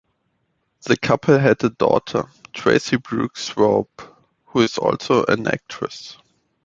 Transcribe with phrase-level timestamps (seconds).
[0.85, 4.01] The couple had a daughter, Tracy Brooks Swope,
[4.45, 6.17] who is also an actress.